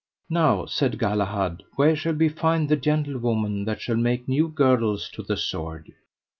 Now, 0.31 0.65
said 0.65 0.97
Galahad, 0.97 1.61
where 1.75 1.95
shall 1.95 2.15
we 2.15 2.27
find 2.27 2.67
the 2.69 2.75
gentlewoman 2.75 3.65
that 3.65 3.81
shall 3.81 3.97
make 3.97 4.27
new 4.27 4.47
girdles 4.49 5.07
to 5.11 5.21
the 5.21 5.37
sword? 5.37 5.93